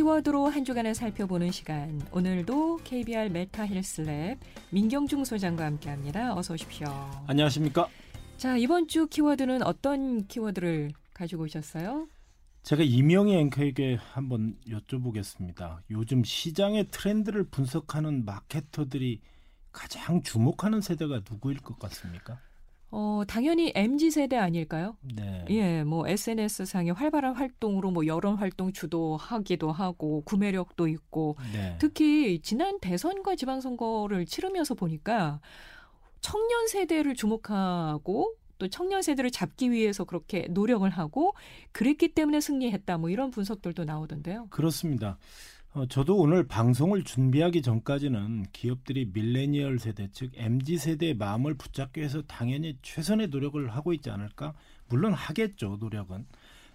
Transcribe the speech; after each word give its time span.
키워드로 0.00 0.46
한 0.46 0.64
주간을 0.64 0.94
살펴보는 0.94 1.50
시간. 1.50 2.00
오늘도 2.10 2.78
KBR 2.84 3.28
메타 3.28 3.66
헬스랩 3.66 4.38
민경중 4.70 5.26
소장과 5.26 5.66
함께합니다. 5.66 6.34
어서 6.34 6.54
오십시오. 6.54 6.86
안녕하십니까? 7.26 7.86
자 8.38 8.56
이번 8.56 8.88
주 8.88 9.06
키워드는 9.08 9.62
어떤 9.62 10.26
키워드를 10.26 10.92
가지고 11.12 11.42
오셨어요? 11.42 12.08
제가 12.62 12.82
이명희 12.82 13.34
앵커에게 13.34 13.98
한번 14.00 14.56
여쭤보겠습니다. 14.70 15.80
요즘 15.90 16.24
시장의 16.24 16.86
트렌드를 16.90 17.44
분석하는 17.44 18.24
마케터들이 18.24 19.20
가장 19.70 20.22
주목하는 20.22 20.80
세대가 20.80 21.20
누구일 21.30 21.58
것 21.58 21.78
같습니까? 21.78 22.40
어, 22.92 23.22
당연히 23.26 23.72
MZ 23.74 24.10
세대 24.10 24.36
아닐까요? 24.36 24.96
네. 25.14 25.44
예, 25.50 25.84
뭐 25.84 26.08
SNS 26.08 26.64
상의 26.64 26.92
활발한 26.92 27.34
활동으로 27.36 27.90
뭐 27.90 28.06
여론 28.06 28.36
활동 28.36 28.72
주도하기도 28.72 29.70
하고 29.70 30.22
구매력도 30.22 30.88
있고 30.88 31.36
네. 31.52 31.76
특히 31.78 32.40
지난 32.42 32.80
대선과 32.80 33.36
지방 33.36 33.60
선거를 33.60 34.26
치르면서 34.26 34.74
보니까 34.74 35.40
청년 36.20 36.66
세대를 36.68 37.14
주목하고 37.14 38.34
또 38.58 38.68
청년 38.68 39.02
세대를 39.02 39.30
잡기 39.30 39.70
위해서 39.70 40.04
그렇게 40.04 40.46
노력을 40.50 40.88
하고 40.90 41.32
그랬기 41.72 42.08
때문에 42.08 42.40
승리했다 42.40 42.98
뭐 42.98 43.08
이런 43.08 43.30
분석들도 43.30 43.84
나오던데요. 43.84 44.48
그렇습니다. 44.50 45.16
어, 45.72 45.86
저도 45.86 46.16
오늘 46.16 46.48
방송을 46.48 47.04
준비하기 47.04 47.62
전까지는 47.62 48.46
기업들이 48.52 49.08
밀레니얼 49.12 49.78
세대 49.78 50.08
즉 50.10 50.32
MZ 50.34 50.78
세대의 50.78 51.14
마음을 51.14 51.54
붙잡기 51.54 52.00
위해서 52.00 52.22
당연히 52.22 52.76
최선의 52.82 53.28
노력을 53.28 53.68
하고 53.70 53.92
있지 53.92 54.10
않을까? 54.10 54.54
물론 54.88 55.12
하겠죠 55.12 55.76
노력은. 55.78 56.26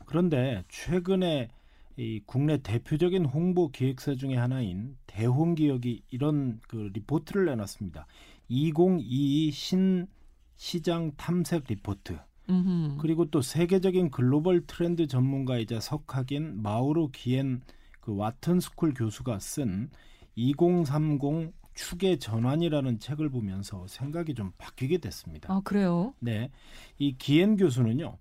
그런데 0.06 0.64
최근에 0.69 1.50
이 1.97 2.22
국내 2.25 2.58
대표적인 2.58 3.25
홍보 3.25 3.69
기획사 3.69 4.16
중의 4.16 4.38
하나인 4.38 4.95
대홍기업이 5.08 6.03
이런 6.12 6.62
그 6.67 6.89
리포트를 6.94 7.45
내놨습니다. 7.45 8.08
2022 8.47 9.52
신 9.52 10.08
시장 10.56 11.12
탐색 11.17 11.66
리포트. 11.67 12.17
음흠. 12.50 12.97
그리고 13.00 13.30
또 13.30 13.41
세계적인 13.41 14.12
글로벌 14.12 14.66
트렌드 14.66 15.08
전문가이자 15.08 15.81
석학인 15.81 16.62
마우로 16.62 17.09
기엔 17.12 17.62
그 18.06 18.16
와튼 18.16 18.59
스쿨 18.59 18.94
교수가 18.94 19.39
쓴 19.39 19.89
2030 20.36 21.52
축의 21.73 22.20
전환이라는 22.20 23.00
책을 23.00 23.30
보면서 23.30 23.86
생각이 23.88 24.36
좀 24.36 24.52
바뀌게 24.59 25.00
됐습니다. 25.00 25.52
아 25.52 25.59
그래요? 25.64 26.14
네, 26.20 26.52
이 27.00 27.17
기엔 27.17 27.58
교수는요. 27.58 28.17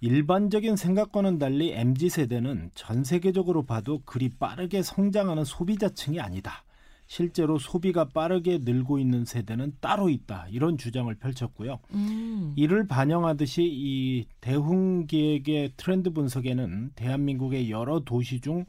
일반적인 0.00 0.74
생각과는 0.74 1.38
달리 1.38 1.72
mz 1.72 2.08
세대는 2.08 2.72
전 2.74 3.04
세계적으로 3.04 3.62
봐도 3.62 4.02
그리 4.04 4.28
빠르게 4.28 4.82
성장하는 4.82 5.44
소비자층이 5.44 6.20
아니다. 6.20 6.64
실제로 7.06 7.58
소비가 7.58 8.04
빠르게 8.06 8.58
늘고 8.58 8.98
있는 8.98 9.24
세대는 9.24 9.76
따로 9.80 10.10
있다. 10.10 10.46
이런 10.50 10.76
주장을 10.76 11.12
펼쳤고요. 11.14 11.78
음. 11.94 12.52
이를 12.56 12.86
반영하듯이 12.86 13.62
이 13.64 14.26
대흥 14.40 15.06
기획의 15.06 15.72
트렌드 15.76 16.10
분석에는 16.10 16.92
대한민국의 16.96 17.70
여러 17.70 18.00
도시 18.00 18.40
중 18.40 18.66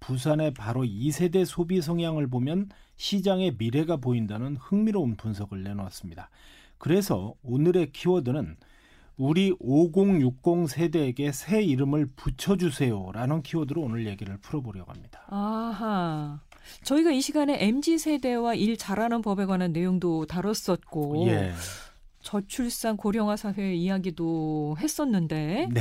부산의 0.00 0.54
바로 0.54 0.82
2세대 0.82 1.44
소비 1.44 1.80
성향을 1.80 2.26
보면 2.28 2.70
시장의 2.96 3.56
미래가 3.58 3.98
보인다는 3.98 4.56
흥미로운 4.56 5.16
분석을 5.16 5.62
내놓았습니다. 5.62 6.30
그래서 6.78 7.34
오늘의 7.42 7.92
키워드는 7.92 8.56
우리 9.16 9.54
5060 9.60 10.68
세대에게 10.68 11.30
새 11.32 11.62
이름을 11.62 12.06
붙여주세요라는 12.16 13.42
키워드로 13.42 13.82
오늘 13.82 14.06
얘기를 14.06 14.38
풀어보려고 14.38 14.90
합니다. 14.90 15.22
아하. 15.28 16.40
저희가 16.84 17.10
이 17.10 17.20
시간에 17.20 17.62
MZ 17.62 17.98
세대와 17.98 18.54
일 18.54 18.78
잘하는 18.78 19.20
법에 19.20 19.44
관한 19.44 19.72
내용도 19.72 20.24
다뤘었고 20.24 21.26
예. 21.28 21.52
저출산 22.22 22.96
고령화 22.96 23.36
사회 23.36 23.74
이야기도 23.74 24.76
했었는데 24.78 25.68
네. 25.70 25.80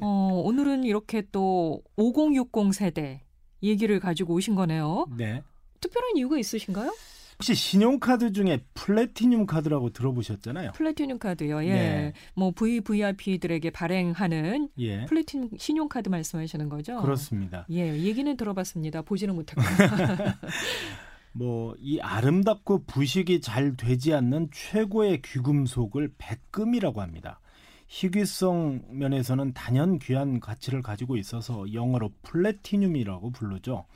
어, 0.00 0.42
오늘은 0.44 0.84
이렇게 0.84 1.22
또 1.32 1.82
5060 1.96 2.72
세대 2.72 3.23
얘기를 3.64 3.98
가지고 4.00 4.34
오신 4.34 4.54
거네요. 4.54 5.06
네. 5.16 5.42
특별한 5.80 6.16
이유가 6.16 6.38
있으신가요? 6.38 6.94
혹시 7.34 7.54
신용카드 7.54 8.32
중에 8.32 8.64
플래티늄 8.74 9.46
카드라고 9.46 9.90
들어보셨잖아요. 9.90 10.70
플래티늄 10.72 11.18
카드요. 11.18 11.64
예. 11.64 11.68
네. 11.72 12.12
뭐 12.34 12.52
VVIP들에게 12.52 13.70
발행하는 13.70 14.68
예. 14.78 15.04
플래티늄 15.06 15.50
신용카드 15.58 16.08
말씀하시는 16.10 16.68
거죠? 16.68 17.00
그렇습니다. 17.02 17.66
예, 17.72 17.88
얘기는 17.98 18.36
들어봤습니다. 18.36 19.02
보지는 19.02 19.34
못했고. 19.34 19.60
뭐 21.32 21.74
이 21.80 21.98
아름답고 22.00 22.84
부식이 22.86 23.40
잘 23.40 23.76
되지 23.76 24.14
않는 24.14 24.50
최고의 24.52 25.20
귀금속을 25.22 26.12
백금이라고 26.16 27.00
합니다. 27.02 27.40
희귀성 27.86 28.82
면에서는 28.90 29.52
단연 29.52 29.98
귀한 29.98 30.40
가치를 30.40 30.82
가지고 30.82 31.16
있어서 31.16 31.72
영어로 31.72 32.12
플래티늄이라고 32.22 33.30
부르죠. 33.30 33.86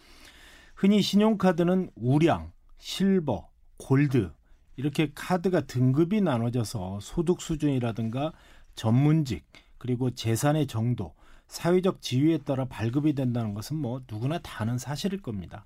흔히 0.75 1.03
신용카드는 1.03 1.91
우량, 1.97 2.53
실버, 2.79 3.49
골드 3.79 4.33
이렇게 4.77 5.11
카드가 5.15 5.63
등급이 5.63 6.21
나눠져서 6.21 7.01
소득 7.01 7.41
수준이라든가 7.41 8.33
전문직 8.75 9.45
그리고 9.79 10.11
재산의 10.11 10.67
정도, 10.67 11.15
사회적 11.49 12.03
지위에 12.03 12.39
따라 12.39 12.67
발급이 12.67 13.15
된다는 13.15 13.55
것은 13.55 13.77
뭐 13.77 14.03
누구나 14.11 14.39
다 14.39 14.63
아는 14.63 14.79
사실일 14.79 15.23
겁니다. 15.23 15.65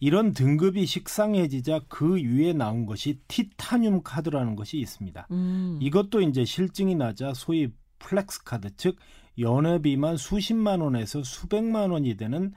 이런 0.00 0.32
등급이 0.32 0.86
식상해지자 0.86 1.80
그 1.88 2.16
위에 2.16 2.52
나온 2.52 2.86
것이 2.86 3.18
티타늄 3.28 4.02
카드라는 4.02 4.54
것이 4.54 4.78
있습니다. 4.78 5.26
음. 5.30 5.78
이것도 5.82 6.20
이제 6.22 6.44
싫증이 6.44 6.94
나자 6.94 7.34
소위 7.34 7.68
flex 7.98 8.44
카드 8.44 8.70
즉 8.76 8.96
연회비만 9.38 10.16
수십만 10.16 10.80
원에서 10.80 11.22
수백만 11.22 11.90
원이 11.90 12.16
되는 12.16 12.52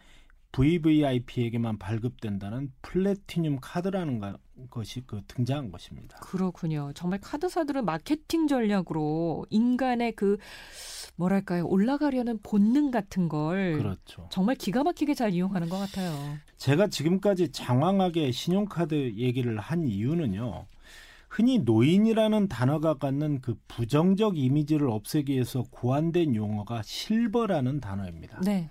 VVIP에게만 0.52 1.78
발급된다는 1.80 2.72
플래티늄 2.82 3.58
카드라는 3.62 4.20
가- 4.20 4.38
것이 4.70 5.02
그 5.06 5.22
등장한 5.28 5.72
것입니다. 5.72 6.18
그렇군요. 6.20 6.92
정말 6.94 7.20
카드사들은 7.20 7.86
마케팅 7.86 8.48
전략으로 8.48 9.46
인간의 9.50 10.14
그 10.14 10.38
뭐랄까요 11.16 11.66
올라가려는 11.68 12.40
본능 12.42 12.92
같은 12.92 13.30
걸 13.30 13.78
그렇죠. 13.78 14.28
정말 14.32 14.56
기가 14.56 14.84
막히게 14.84 15.14
잘 15.14 15.34
이용하는 15.34 15.70
것 15.70 15.78
같아요. 15.78 16.38
제가 16.58 16.88
지금까지 16.88 17.52
장황하게 17.52 18.32
신용카드 18.32 19.14
얘기를 19.18 19.60
한 19.60 19.88
이유는요. 19.88 20.66
흔히 21.30 21.60
노인이라는 21.60 22.50
단어가 22.50 22.96
갖는 22.96 23.40
그 23.40 23.56
부정적 23.70 24.38
이미지를 24.38 24.90
없애기 24.90 25.32
위해서 25.32 25.64
고안된 25.72 26.36
용어가 26.36 26.82
실버라는 26.84 27.80
단어입니다. 27.80 28.42
네. 28.42 28.70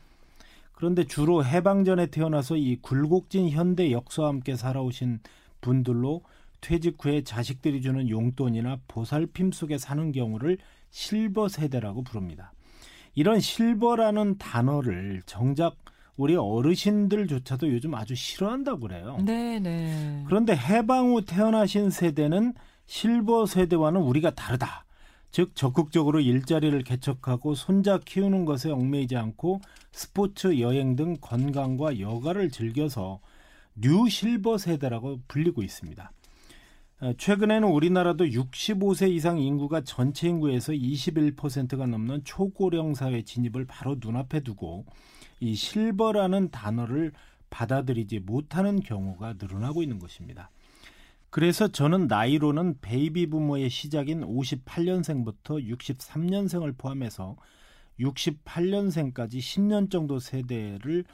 그런데 0.73 1.05
주로 1.05 1.45
해방 1.45 1.85
전에 1.85 2.07
태어나서 2.07 2.57
이 2.57 2.77
굴곡진 2.77 3.51
현대 3.51 3.91
역사와 3.93 4.29
함께 4.29 4.57
살아오신 4.57 5.21
분들로 5.61 6.23
퇴직 6.61 6.97
후에 7.05 7.23
자식들이 7.23 7.81
주는 7.81 8.09
용돈이나 8.09 8.81
보살핌 8.89 9.53
속에 9.53 9.79
사는 9.79 10.13
경우를 10.13 10.59
실버 10.91 11.49
세대라고 11.49 12.03
부릅니다. 12.03 12.53
이런 13.15 13.41
실버라는 13.41 14.39
단어를 14.39 15.23
정작 15.27 15.77
우리 16.17 16.37
어르신들조차도 16.37 17.73
요즘 17.73 17.95
아주 17.95 18.15
싫어한다고 18.15 18.81
그래요. 18.81 19.19
네, 19.25 19.59
네. 19.59 20.23
그런데 20.27 20.55
해방 20.55 21.13
후 21.13 21.25
태어나신 21.25 21.91
세대는 21.91 22.55
실버 22.87 23.47
세대와는 23.47 24.01
우리가 24.03 24.31
다르다. 24.33 24.85
즉 25.31 25.55
적극적으로 25.55 26.21
일자리를 26.21 26.83
개척하고 26.83 27.55
손자 27.55 27.99
키우는 27.99 28.45
것에 28.45 28.71
얽매이지 28.71 29.17
않고 29.17 29.61
스포츠, 29.93 30.59
여행 30.61 30.97
등 30.97 31.17
건강과 31.21 32.01
여가를 32.01 32.51
즐겨서 32.51 33.21
new 33.81 34.09
silver 34.09 34.59
세대라고 34.59 35.21
불리고 35.27 35.63
있습니다. 35.63 36.13
어, 37.01 37.13
최근에는 37.17 37.67
우리나라도 37.67 38.27
65세 38.27 39.11
이상 39.11 39.39
인구가 39.39 39.81
전체 39.81 40.29
인구에서 40.29 40.73
21%가 40.73 41.87
넘는 41.87 42.25
초고령 42.25 42.95
사회 42.95 43.23
진입을 43.23 43.65
바로 43.67 43.97
눈앞에 43.99 44.41
두고 44.41 44.85
이 45.41 45.55
실버라는 45.55 46.51
단어를 46.51 47.13
받아들이지 47.49 48.21
못하는 48.21 48.81
경우가 48.81 49.35
늘어나고 49.41 49.83
있는 49.83 49.99
것입니다. 49.99 50.51
그래서 51.31 51.69
저는 51.69 52.07
나이로는 52.07 52.81
베이비 52.81 53.29
부모의 53.31 53.71
시작인 53.71 54.21
58년생부터 54.23 55.65
63년생을 55.79 56.77
포함해서 56.77 57.37
68년생까지 57.99 59.39
10년 59.39 59.91
정도 59.91 60.19
세대를 60.19 61.05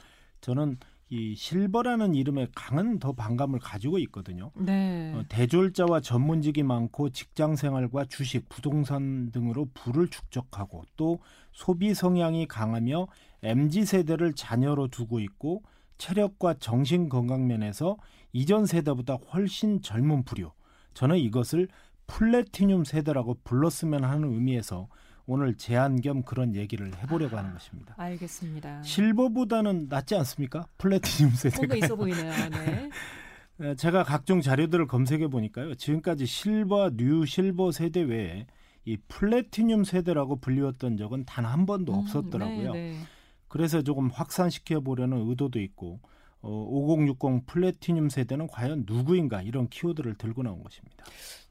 저는 0.41 0.77
이 1.09 1.35
실버라는 1.35 2.15
이름에 2.15 2.47
강한 2.53 2.99
더 2.99 3.13
반감을 3.13 3.59
가지고 3.59 3.97
있거든요. 3.99 4.51
네. 4.55 5.13
어, 5.15 5.23
대졸자와 5.29 6.01
전문직이 6.01 6.63
많고 6.63 7.11
직장 7.11 7.55
생활과 7.55 8.05
주식, 8.05 8.49
부동산 8.49 9.31
등으로 9.31 9.69
부를 9.73 10.09
축적하고 10.09 10.83
또 10.97 11.19
소비 11.53 11.93
성향이 11.93 12.47
강하며 12.47 13.07
MZ 13.43 13.85
세대를 13.85 14.33
자녀로 14.33 14.89
두고 14.89 15.19
있고 15.21 15.63
체력과 15.97 16.55
정신 16.55 17.07
건강 17.07 17.47
면에서 17.47 17.97
이전 18.33 18.65
세대보다 18.65 19.15
훨씬 19.31 19.81
젊은 19.81 20.23
부류. 20.23 20.51
저는 20.93 21.17
이것을 21.17 21.69
플래티늄 22.07 22.83
세대라고 22.83 23.37
불렀으면 23.43 24.03
하는 24.03 24.33
의미에서 24.33 24.87
오늘 25.27 25.55
제안 25.57 25.99
겸 26.01 26.23
그런 26.23 26.55
얘기를 26.55 26.91
해보려고 27.03 27.37
하는 27.37 27.51
것입니다. 27.53 27.93
알겠습니다. 27.97 28.81
실버보다는 28.81 29.87
낫지 29.89 30.15
않습니까? 30.15 30.65
플래티늄 30.77 31.31
세대가. 31.31 31.57
뭔가 31.67 31.75
있어 31.75 31.95
보이네요. 31.95 32.31
네. 32.49 32.89
에, 33.59 33.75
제가 33.75 34.03
각종 34.03 34.41
자료들을 34.41 34.87
검색해 34.87 35.27
보니까요. 35.27 35.75
지금까지 35.75 36.25
실버, 36.25 36.91
new 36.95 37.25
silver 37.25 37.71
세대 37.73 38.01
외에 38.01 38.47
이 38.85 38.95
플래티늄 39.09 39.83
세대라고 39.83 40.37
불리웠던 40.39 40.95
적은 40.95 41.25
단 41.25 41.43
한 41.45 41.65
번도 41.65 41.93
음, 41.93 41.99
없었더라고요. 41.99 42.71
네, 42.71 42.91
네. 42.93 42.97
그래서 43.49 43.81
조금 43.81 44.07
확산시켜 44.09 44.79
보려는 44.79 45.29
의도도 45.29 45.59
있고 45.59 45.99
어, 46.39 46.49
5060 46.69 47.45
플래티늄 47.47 48.07
세대는 48.09 48.47
과연 48.47 48.85
누구인가 48.87 49.41
이런 49.41 49.67
키워드를 49.67 50.15
들고 50.15 50.43
나온 50.43 50.63
것입니다. 50.63 51.03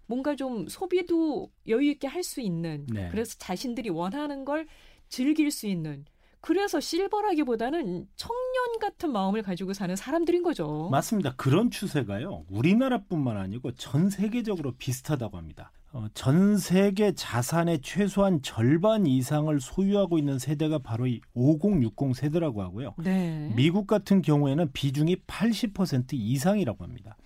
뭔가 0.07 0.37
좀 0.37 0.69
소비도 0.69 1.51
여유 1.69 1.91
있게 1.91 2.07
할 2.07 2.23
수 2.23 2.41
있는 2.41 2.87
네. 2.93 3.09
그래서 3.11 3.37
자신들이 3.39 3.91
원하는 3.91 4.45
걸 4.45 4.67
즐길 5.09 5.51
수 5.51 5.67
있는 5.67 6.05
그래서 6.41 6.81
실버라기보다는 6.81 8.07
청년 8.17 8.79
같은 8.81 9.11
마음을 9.13 9.43
가지고 9.43 9.73
사는 9.73 9.95
사람들인 9.97 10.43
거죠. 10.43 10.89
맞습니다. 10.91 11.35
그런 11.37 11.71
추세가요. 11.71 12.45
우리나라뿐만 12.51 13.37
아니고 13.37 13.73
전 13.73 14.11
세계적으로 14.11 14.73
비슷하다고 14.79 15.37
합니다. 15.37 15.73
어, 15.93 16.07
전 16.15 16.59
세계 16.59 17.13
자산의 17.15 17.81
최소한 17.81 18.43
절반 18.43 19.07
이상을 19.07 19.59
소유하고 19.61 20.19
있는 20.19 20.39
세대가 20.39 20.79
바로 20.79 21.07
이 21.07 21.21
5060 21.35 22.15
세대라고 22.15 22.63
하고요. 22.63 22.95
네. 22.99 23.53
미국 23.57 23.87
같은 23.87 24.21
경우에는 24.23 24.73
비중이 24.73 25.17
80% 25.27 26.13
이상이라고 26.13 26.85
합니다. 26.85 27.17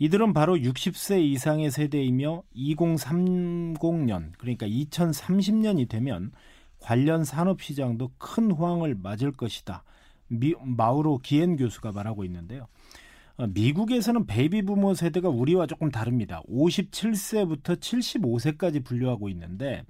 이들은 0.00 0.32
바로 0.32 0.56
60세 0.56 1.20
이상의 1.22 1.70
세대이며 1.70 2.42
2030년 2.54 4.32
그러니까 4.38 4.66
2030년이 4.66 5.88
되면 5.88 6.32
관련 6.78 7.24
산업 7.24 7.60
시장도 7.62 8.12
큰 8.18 8.52
호황을 8.52 8.94
맞을 8.94 9.32
것이다. 9.32 9.82
미, 10.28 10.54
마우로 10.62 11.18
기엔 11.18 11.56
교수가 11.56 11.90
말하고 11.92 12.24
있는데요. 12.24 12.68
어, 13.36 13.46
미국에서는 13.48 14.26
베이비 14.26 14.62
부머 14.62 14.94
세대가 14.94 15.28
우리와 15.28 15.66
조금 15.66 15.90
다릅니다. 15.90 16.42
57세부터 16.48 17.80
75세까지 17.80 18.84
분류하고 18.84 19.28
있는데 19.30 19.84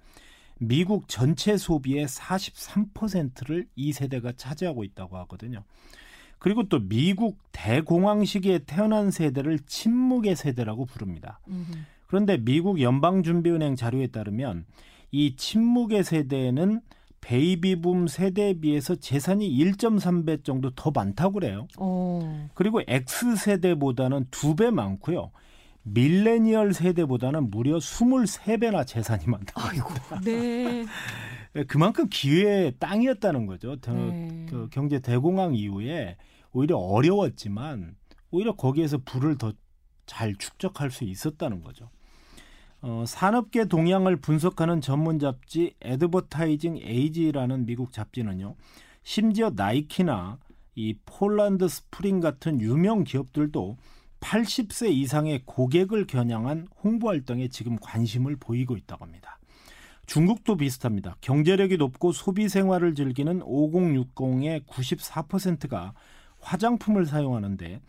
미국 0.58 1.08
전체 1.08 1.56
소비의 1.56 2.06
43%를 2.06 3.68
이 3.76 3.92
세대가 3.92 4.32
차지하고 4.32 4.84
있다고 4.84 5.18
하거든요. 5.18 5.64
그리고 6.38 6.68
또 6.68 6.78
미국 6.80 7.38
대공황 7.52 8.24
시기에 8.24 8.60
태어난 8.60 9.10
세대를 9.10 9.58
침묵의 9.66 10.36
세대라고 10.36 10.86
부릅니다. 10.86 11.40
음흠. 11.48 11.72
그런데 12.06 12.38
미국 12.38 12.80
연방준비은행 12.80 13.76
자료에 13.76 14.06
따르면 14.08 14.64
이 15.10 15.36
침묵의 15.36 16.04
세대는 16.04 16.80
베이비붐 17.20 18.06
세대에 18.06 18.54
비해서 18.60 18.94
재산이 18.94 19.50
1.3배 19.50 20.44
정도 20.44 20.70
더 20.70 20.90
많다고 20.92 21.32
그래요. 21.34 21.66
어. 21.78 22.48
그리고 22.54 22.80
X세대보다는 22.86 24.26
두 24.30 24.54
배 24.54 24.70
많고요. 24.70 25.30
밀레니얼 25.82 26.74
세대보다는 26.74 27.50
무려 27.50 27.78
23배나 27.78 28.86
재산이 28.86 29.24
많다고 29.26 29.60
아이고. 29.60 29.88
네. 30.24 30.84
그만큼 31.66 32.06
기회의 32.10 32.72
땅이었다는 32.78 33.46
거죠. 33.46 33.76
더- 33.76 33.92
네. 33.92 34.46
그 34.48 34.68
경제 34.70 35.00
대공황 35.00 35.54
이후에 35.54 36.16
오히려 36.52 36.76
어려웠지만 36.78 37.96
오히려 38.30 38.54
거기에서 38.54 38.98
부를 38.98 39.36
더잘 39.38 40.34
축적할 40.36 40.90
수 40.90 41.04
있었다는 41.04 41.62
거죠. 41.62 41.90
어, 42.80 43.04
산업계 43.06 43.64
동향을 43.64 44.16
분석하는 44.16 44.80
전문 44.80 45.18
잡지 45.18 45.74
Advertising 45.82 46.78
Age라는 46.82 47.66
미국 47.66 47.92
잡지는요. 47.92 48.54
심지어 49.02 49.50
나이키나 49.54 50.38
이 50.76 50.94
Poland 51.06 51.66
Spring 51.66 52.20
같은 52.20 52.60
유명 52.60 53.02
기업들도 53.02 53.76
80세 54.20 54.92
이상의 54.92 55.42
고객을 55.44 56.06
겨냥한 56.06 56.68
홍보 56.82 57.08
활동에 57.08 57.48
지금 57.48 57.76
관심을 57.80 58.36
보이고 58.36 58.76
있다고 58.76 59.04
합니다. 59.04 59.37
중국도 60.08 60.56
비슷합니다. 60.56 61.16
경제력이 61.20 61.76
높고 61.76 62.12
소비 62.12 62.48
생활을 62.48 62.94
즐기는 62.94 63.40
5060의 63.40 64.64
94%가 64.66 65.92
화장품을 66.40 67.04
사용하는데 67.04 67.80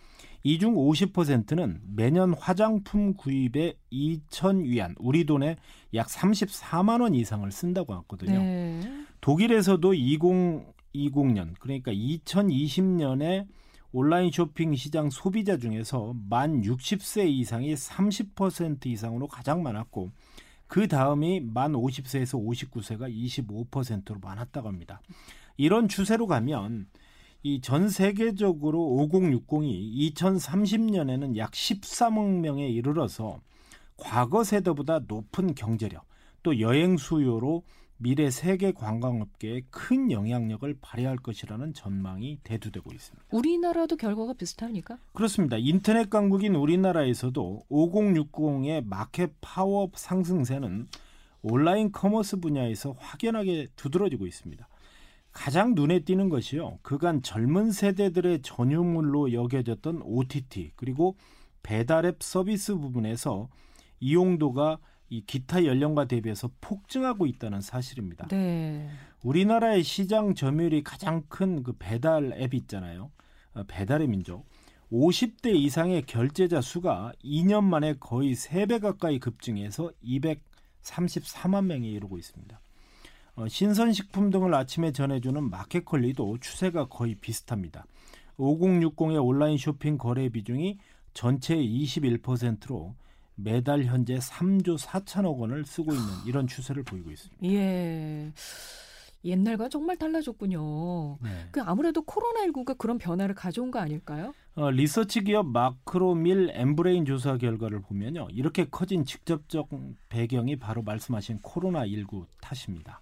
이 0.43 0.59
중 0.59 0.75
50%는 0.75 1.81
매년 1.95 2.33
화장품 2.33 3.13
구입에 3.13 3.75
2,000위안, 3.91 4.95
우리 4.99 5.25
돈에 5.25 5.55
약 5.93 6.07
34만 6.07 7.01
원 7.01 7.15
이상을 7.15 7.49
쓴다고 7.51 7.93
하거든요. 7.93 8.39
네. 8.39 8.81
독일에서도 9.21 9.91
2020년 9.93 11.53
그러니까 11.59 11.93
2020년에 11.93 13.47
온라인 13.91 14.29
쇼핑 14.31 14.75
시장 14.75 15.09
소비자 15.09 15.57
중에서 15.57 16.13
만 16.29 16.61
60세 16.61 17.29
이상이 17.29 17.73
30% 17.73 18.85
이상으로 18.85 19.27
가장 19.27 19.63
많았고 19.63 20.11
그 20.69 20.87
다음이 20.87 21.41
만 21.41 21.73
50세에서 21.73 22.41
59세가 22.71 23.11
25%로 23.11 24.19
많았다고 24.21 24.67
합니다. 24.67 25.01
이런 25.57 25.89
추세로 25.89 26.27
가면 26.27 26.87
이 27.41 27.59
전 27.61 27.89
세계적으로 27.89 28.79
5060이 28.79 30.13
2030년에는 30.13 31.37
약 31.37 31.51
13억 31.51 32.39
명에 32.41 32.67
이르러서 32.67 33.41
과거 33.97 34.43
세대보다 34.43 34.99
높은 35.07 35.55
경제력 35.55 36.05
또 36.43 36.59
여행 36.59 36.97
수요로 36.97 37.63
미래 38.01 38.31
세계 38.31 38.71
관광업계에 38.71 39.63
큰 39.69 40.09
영향력을 40.09 40.73
발휘할 40.79 41.17
것이라는 41.17 41.73
전망이 41.73 42.39
대두되고 42.43 42.93
있습니다. 42.93 43.25
우리나라도 43.29 43.97
결과가 43.97 44.33
비슷합니까? 44.33 44.97
그렇습니다. 45.13 45.57
인터넷 45.59 46.09
강국인 46.09 46.55
우리나라에서도 46.55 47.65
5060의 47.69 48.85
마켓 48.85 49.33
파워 49.41 49.91
상승세는 49.93 50.87
온라인 51.41 51.91
commerce 51.91 52.37
분야에서 52.37 52.95
확연하게 52.97 53.67
두드러지고 53.75 54.27
있습니다. 54.27 54.65
가장 55.33 55.75
눈에 55.75 55.99
띄는 55.99 56.29
것이요. 56.29 56.79
그간 56.81 57.21
젊은 57.21 57.73
세대들의 57.73 58.43
전유물로 58.43 59.33
여겨졌던 59.33 60.03
OTT 60.03 60.71
그리고 60.77 61.17
배달앱 61.63 62.23
서비스 62.23 62.75
부분에서 62.75 63.49
이용도가 63.99 64.79
이 65.09 65.21
기타 65.25 65.65
연령과 65.65 66.05
대비해서 66.05 66.49
폭증하고 66.61 67.25
있다는 67.25 67.61
사실입니다. 67.61 68.27
네. 68.27 68.89
우리나라의 69.23 69.83
시장 69.83 70.35
점유율이 70.35 70.83
가장 70.83 71.23
큰 71.27 71.63
그 71.63 71.73
배달 71.77 72.33
앱 72.39 72.53
있잖아요. 72.53 73.11
어, 73.53 73.63
배달의 73.67 74.07
민족. 74.07 74.45
50대 74.91 75.55
이상의 75.55 76.03
결제자 76.03 76.61
수가 76.61 77.11
2년 77.23 77.63
만에 77.63 77.95
거의 77.99 78.33
3배 78.33 78.81
가까이 78.81 79.19
급증해서 79.19 79.91
234만 80.03 81.65
명에 81.65 81.87
이르고 81.87 82.17
있습니다. 82.17 82.59
어, 83.35 83.47
신선식품 83.47 84.29
등을 84.31 84.53
아침에 84.53 84.91
전해주는 84.91 85.49
마켓컬리도 85.49 86.37
추세가 86.39 86.87
거의 86.87 87.15
비슷합니다. 87.15 87.85
5060의 88.37 89.23
온라인 89.23 89.57
쇼핑 89.57 89.97
거래 89.97 90.29
비중이 90.29 90.77
전체의 91.13 91.67
21%로 91.83 92.95
매달 93.43 93.83
현재 93.83 94.15
3조 94.15 94.77
4천억 94.79 95.37
원을 95.37 95.65
쓰고 95.65 95.93
있는 95.93 96.07
이런 96.25 96.47
추세를 96.47 96.83
보이고 96.83 97.11
있습니다. 97.11 97.45
예. 97.45 98.31
옛날과 99.25 99.67
정말 99.67 99.97
달라졌군요. 99.97 101.17
네. 101.21 101.47
그 101.51 101.61
아무래도 101.61 102.01
코로나19가 102.03 102.77
그런 102.77 102.97
변화를 102.97 103.35
가져온 103.35 103.69
거 103.69 103.79
아닐까요? 103.79 104.33
어, 104.55 104.71
리서치 104.71 105.23
기업 105.23 105.45
마크로밀 105.47 106.51
엠브레인 106.53 107.05
조사 107.05 107.37
결과를 107.37 107.81
보면요. 107.81 108.27
이렇게 108.31 108.65
커진 108.69 109.03
직접적 109.03 109.69
배경이 110.07 110.55
바로 110.55 110.83
말씀하신 110.83 111.39
코로나19 111.39 112.25
탓입니다. 112.39 113.01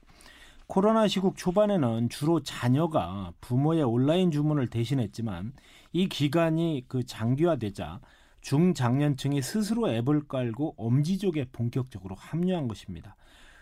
코로나 0.66 1.08
시국 1.08 1.38
초반에는 1.38 2.10
주로 2.10 2.44
자녀가 2.44 3.32
부모의 3.40 3.84
온라인 3.84 4.32
주문을 4.32 4.68
대신했지만 4.68 5.54
이 5.94 6.10
기간이 6.10 6.86
그 6.88 7.06
장기화되자 7.06 8.02
중장년층이 8.42 9.42
스스로 9.42 9.90
앱을 9.90 10.28
깔고 10.28 10.76
엄지족에 10.78 11.46
본격적으로 11.52 12.16
합류한 12.16 12.68
것입니다. 12.68 13.16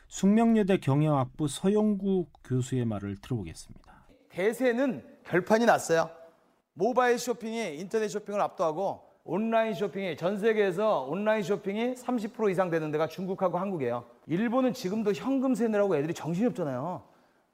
숙명여대 0.08 0.78
경영학부 0.78 1.48
서영구 1.48 2.28
교수의 2.44 2.86
말을 2.86 3.18
들어보겠습니다. 3.18 3.94
대세는 4.30 5.04
결판이 5.26 5.66
났어요. 5.66 6.10
모바일 6.74 7.18
쇼핑이 7.18 7.78
인터넷 7.80 8.10
쇼핑을 8.10 8.40
압도하고 8.42 9.02
온라인 9.24 9.74
쇼핑이 9.74 10.18
전 10.18 10.38
세계에서 10.38 11.02
온라인 11.04 11.42
쇼핑이 11.42 11.96
30% 11.96 12.52
이상 12.52 12.70
되는 12.70 12.92
데가 12.92 13.08
중국하고 13.08 13.58
한국이에요. 13.58 14.06
일본은 14.28 14.74
지금도 14.74 15.14
현금 15.14 15.56
세느라고 15.56 15.96
애들이 15.96 16.14
정신이 16.14 16.46
없잖아요. 16.48 17.02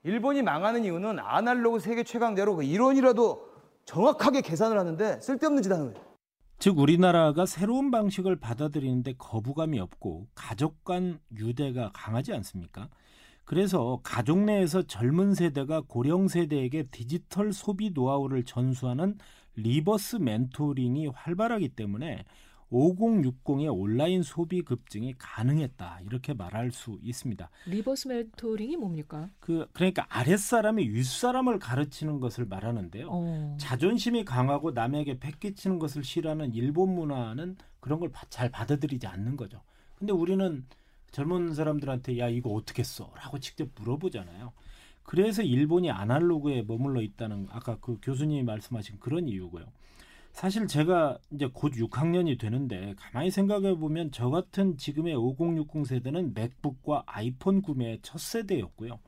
일본이 0.03 0.41
망하는 0.41 0.83
이유는 0.83 1.19
아날로그 1.19 1.79
세계 1.79 2.03
최강대로 2.03 2.57
그 2.57 2.63
이론이라도 2.63 3.49
정확하게 3.85 4.41
계산을 4.41 4.77
하는데 4.77 5.21
쓸데없는 5.21 5.63
짓 5.63 5.71
하는 5.71 5.93
거예요. 5.93 6.10
즉 6.61 6.77
우리나라가 6.77 7.47
새로운 7.47 7.89
방식을 7.89 8.35
받아들이는데 8.35 9.15
거부감이 9.17 9.79
없고 9.79 10.27
가족 10.35 10.83
간 10.83 11.19
유대가 11.35 11.89
강하지 11.91 12.33
않습니까? 12.33 12.87
그래서 13.45 13.99
가족 14.03 14.37
내에서 14.43 14.83
젊은 14.83 15.33
세대가 15.33 15.81
고령 15.81 16.27
세대에게 16.27 16.83
디지털 16.91 17.51
소비 17.51 17.89
노하우를 17.89 18.43
전수하는 18.43 19.17
reverse 19.55 20.17
mentoring이 20.17 21.07
활발하기 21.07 21.69
때문에 21.69 22.25
5060의 22.71 23.69
온라인 23.77 24.23
소비 24.23 24.61
급증이 24.61 25.15
가능했다 25.17 25.99
이렇게 26.05 26.33
말할 26.33 26.71
수 26.71 26.97
있습니다. 27.03 27.49
reverse 27.67 28.07
mentoring이 28.07 28.77
뭡니까? 28.77 29.29
그 29.39 29.67
그러니까 29.73 30.05
아랫사람이 30.09 30.87
윗사람을 30.89 31.59
가르치는 31.59 32.19
것을 32.19 32.45
말하는데요. 32.45 33.07
어. 33.11 33.57
자존심이 33.59 34.23
강하고 34.25 34.71
남에게 34.71 35.19
폐 35.19 35.34
끼치는 35.34 35.79
것을 35.79 36.03
싫어하는 36.03 36.53
일본 36.53 36.95
문화는 36.95 37.57
그런 37.79 37.99
걸 37.99 38.11
잘 38.29 38.49
받아들이지 38.49 39.07
않는 39.07 39.35
거죠. 39.35 39.61
근데 39.97 40.13
우리는 40.13 40.65
젊은 41.11 41.53
사람들한테 41.53 42.17
야 42.19 42.29
이거 42.29 42.51
어떻게 42.51 42.83
써?라고 42.83 43.39
직접 43.39 43.67
물어보잖아요. 43.75 44.53
그래서 45.03 45.41
일본이 45.41 45.91
아날로그에 45.91 46.61
머물러 46.63 47.01
있다는 47.01 47.47
아까 47.51 47.77
그 47.81 47.97
교수님이 48.01 48.43
말씀하신 48.43 48.99
그런 48.99 49.27
이유고요. 49.27 49.65
사실 50.33 50.67
제가 50.67 51.17
이제 51.31 51.47
곧 51.51 51.73
6학년이 51.73 52.39
되는데 52.39 52.95
가만히 52.97 53.31
생각해 53.31 53.75
보면 53.75 54.11
저 54.11 54.29
같은 54.29 54.77
지금의 54.77 55.15
5060 55.15 55.85
세대는 55.85 56.33
맥북과 56.33 57.03
아이폰 57.05 57.61
구매의 57.61 57.99
첫 58.01 58.19
세대였고요. 58.19 58.99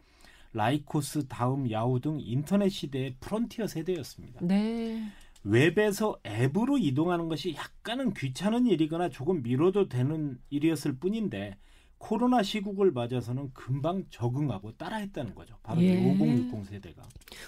라이코스, 0.54 1.28
다음, 1.28 1.70
야후 1.72 2.00
등 2.00 2.20
인터넷 2.20 2.70
시대의 2.70 3.16
프론티어 3.20 3.68
세대였습니다. 3.68 4.46
네. 4.46 5.04
웹에서 5.44 6.20
앱으로 6.26 6.78
이동하는 6.78 7.28
것이 7.28 7.56
약간은 7.56 8.14
귀찮은 8.14 8.68
일이거나 8.68 9.10
조금 9.10 9.42
미뤄도 9.42 9.90
되는 9.90 10.40
일이었을 10.50 10.98
뿐인데 10.98 11.58
코로나 12.04 12.44
시국을 12.44 12.92
맞아서는 12.92 13.52
금방 13.54 14.04
적응하고 14.10 14.74
따라했다는 14.74 15.36
거죠. 15.36 15.56
바로 15.64 15.82
예. 15.82 15.96
5060 16.12 16.66
세대가. 16.66 17.02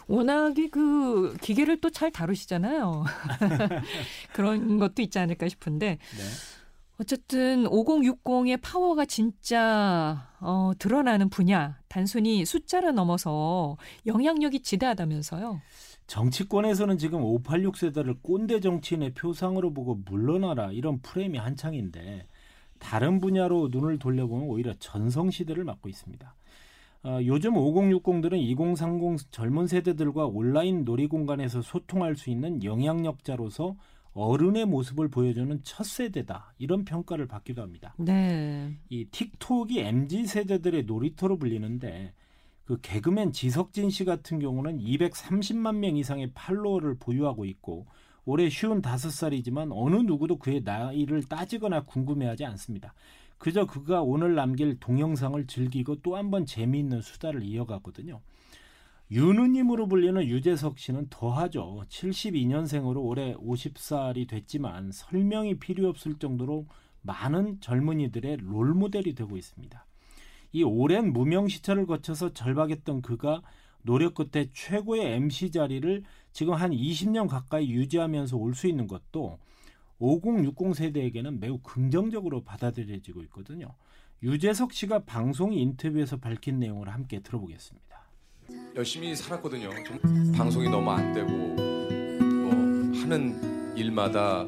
워낙에 0.07 0.69
그 0.69 1.35
기계를 1.41 1.81
또 1.81 1.89
잘 1.89 2.09
다루시잖아요. 2.09 3.03
그런 4.31 4.77
것도 4.77 5.01
있지 5.01 5.19
않을까 5.19 5.49
싶은데 5.49 5.97
네. 5.97 6.23
어쨌든 7.01 7.65
5060의 7.65 8.59
파워가 8.61 9.03
진짜 9.03 10.29
어, 10.39 10.71
드러나는 10.79 11.29
분야 11.29 11.77
단순히 11.89 12.45
숫자를 12.45 12.95
넘어서 12.95 13.75
영향력이 14.05 14.61
지대하다면서요. 14.61 15.59
정치권에서는 16.07 16.97
지금 16.97 17.21
586 17.23 17.75
세대를 17.75 18.19
꼰대 18.21 18.61
정치인의 18.61 19.15
표상으로 19.15 19.73
보고 19.73 19.95
물러나라 20.05 20.71
이런 20.71 21.01
프레임이 21.01 21.37
한창인데 21.37 22.27
다른 22.85 23.19
분야로 23.19 23.69
눈을 23.71 23.97
돌려보면 23.97 24.47
오히려 24.47 24.71
전성 24.77 25.31
시대를 25.31 25.63
맞고 25.63 25.89
있습니다. 25.89 26.35
어, 27.03 27.19
요즘 27.23 27.55
5060들은 27.55 28.37
2030 28.37 29.31
젊은 29.31 29.65
세대들과 29.65 30.27
온라인 30.27 30.85
놀이 30.85 31.07
공간에서 31.07 31.63
소통할 31.63 32.15
수 32.15 32.29
있는 32.29 32.63
영향력자로서 32.63 33.75
어른의 34.13 34.67
모습을 34.67 35.07
보여주는 35.09 35.59
첫 35.63 35.83
세대다 35.83 36.53
이런 36.59 36.85
평가를 36.85 37.27
받기도 37.27 37.63
합니다. 37.63 37.95
네. 37.97 38.77
이 38.89 39.05
틱톡이 39.05 39.79
mz 39.79 40.27
세대들의 40.27 40.83
놀이터로 40.83 41.39
불리는데 41.39 42.13
그 42.65 42.79
개그맨 42.81 43.31
지석진 43.31 43.89
씨 43.89 44.05
같은 44.05 44.37
경우는 44.37 44.77
230만 44.77 45.77
명 45.77 45.97
이상의 45.97 46.31
팔로워를 46.35 46.97
보유하고 46.99 47.45
있고 47.45 47.87
올해 48.25 48.49
쉬운 48.49 48.81
다섯 48.81 49.09
살이지만 49.11 49.71
어느 49.71 49.95
누구도 49.97 50.37
그의 50.37 50.61
나이를 50.63 51.23
따지거나 51.23 51.83
궁금해하지 51.83 52.45
않습니다. 52.45 52.93
그저 53.37 53.65
그가 53.65 54.01
오늘 54.01 54.33
남길 54.35 54.79
동영상을 54.79 55.45
즐기고 55.47 56.01
또 56.01 56.15
한 56.15 56.31
번 56.31 56.45
재미있는 56.45 57.01
수다를 57.01 57.43
이어가거든요. 57.43 58.21
유느님으로 59.11 59.87
불리는 59.87 60.23
유재석 60.25 60.79
씨는 60.79 61.07
더하죠. 61.11 61.83
72년생으로 61.89 63.03
올해 63.03 63.35
50살이 63.35 64.27
됐지만 64.27 64.91
설명이 64.91 65.59
필요 65.59 65.89
없을 65.89 66.15
정도로 66.17 66.65
많은 67.01 67.59
젊은이들의 67.61 68.37
롤모델이 68.37 69.13
되고 69.13 69.37
있습니다. 69.37 69.85
이 70.53 70.63
오랜 70.63 71.13
무명 71.13 71.47
시차를 71.47 71.85
거쳐서 71.85 72.33
절박했던 72.33 73.03
그가 73.03 73.43
노력 73.85 74.15
끝에 74.15 74.47
최고의 74.51 75.13
MC 75.13 75.51
자리를 75.51 76.03
지금 76.33 76.53
한 76.55 76.71
20년 76.71 77.27
가까이 77.29 77.69
유지하면서 77.69 78.35
올 78.37 78.53
수 78.55 78.67
있는 78.67 78.87
것도 78.87 79.37
5060 79.99 80.75
세대에게는 80.75 81.39
매우 81.39 81.59
긍정적으로 81.59 82.43
받아들여지고 82.43 83.21
있거든요. 83.23 83.67
유재석 84.23 84.73
씨가 84.73 85.03
방송 85.05 85.53
인터뷰에서 85.53 86.17
밝힌 86.17 86.59
내용을 86.59 86.89
함께 86.89 87.19
들어보겠습니다. 87.19 87.85
열심히 88.75 89.15
살았거든요. 89.15 89.69
좀 89.85 90.31
방송이 90.33 90.69
너무 90.69 90.89
안 90.91 91.13
되고 91.13 91.29
뭐 91.29 92.51
하는 93.01 93.75
일마다 93.77 94.45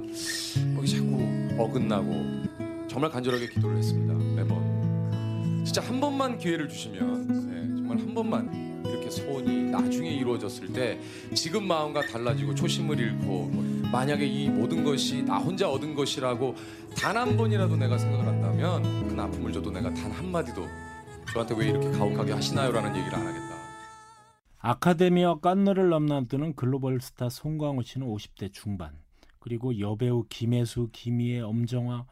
거기 0.76 0.88
자꾸 0.88 1.18
어긋나고 1.60 2.88
정말 2.88 3.12
간절하게 3.12 3.50
기도를 3.50 3.78
했습니다. 3.78 4.14
매번 4.36 5.64
진짜 5.64 5.82
한 5.82 6.00
번만 6.00 6.38
기회를 6.38 6.68
주시면 6.70 7.28
네, 7.28 7.76
정말 7.78 8.00
한 8.00 8.14
번만 8.14 8.67
이렇게 9.08 9.10
소원이 9.10 9.64
나중에 9.72 10.10
이루어졌을 10.10 10.72
때 10.72 11.00
지금 11.34 11.68
마음과 11.68 12.08
달라지고 12.08 12.54
초심을 12.54 13.00
잃고 13.00 13.26
뭐 13.26 13.90
만약에 13.92 14.26
이 14.26 14.50
모든 14.50 14.84
것이 14.84 15.24
나 15.24 15.38
혼자 15.38 15.70
얻은 15.70 15.96
것이라고 15.96 16.56
단 16.96 17.18
한 17.18 17.36
번이라도 17.36 17.76
내가 17.78 17.98
생각을 17.98 18.28
한다면 18.28 19.08
그 19.08 19.20
아픔을 19.20 19.52
줘도 19.52 19.72
내가 19.72 19.92
단 19.94 20.12
한마디도 20.12 20.68
저한테 21.34 21.56
왜 21.58 21.70
이렇게 21.70 21.90
가혹하게 21.92 22.34
하시나요라는 22.34 22.96
얘기를 22.96 23.16
안 23.16 23.26
하겠다. 23.28 23.48
아카데미와 24.60 25.40
깐너를 25.40 25.90
넘나드는 25.90 26.56
글로벌 26.56 27.00
스타 27.00 27.30
송강호 27.30 27.84
씨는 27.84 28.08
50대 28.08 28.52
중반 28.52 28.92
그리고 29.40 29.80
여배우 29.80 30.26
김혜수, 30.30 30.90
김희애, 30.92 31.40
엄정화 31.40 32.06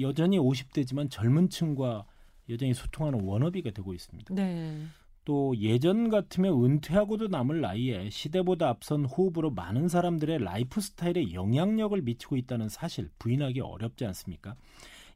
여전히 0.00 0.38
50대지만 0.38 1.10
젊은 1.10 1.48
층과 1.48 2.04
여전히 2.50 2.74
소통하는 2.74 3.20
wannabe가 3.22 3.70
되고 3.70 3.94
있습니다. 3.94 4.34
네. 4.34 4.86
또 5.24 5.54
예전 5.58 6.10
같으면 6.10 6.64
은퇴하고도 6.64 7.28
남을 7.28 7.60
나이에 7.60 8.10
시대보다 8.10 8.68
앞선 8.68 9.04
호흡으로 9.04 9.50
많은 9.50 9.88
사람들의 9.88 10.44
라이프 10.44 10.80
스타일에 10.80 11.32
영향력을 11.32 12.00
미치고 12.02 12.36
있다는 12.36 12.68
사실 12.68 13.08
부인하기 13.18 13.60
어렵지 13.60 14.04
않습니까? 14.06 14.54